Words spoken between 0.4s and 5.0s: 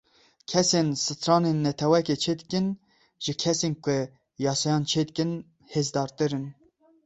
Kesên stranên netewekê çêdikin, ji kesên ku yasayan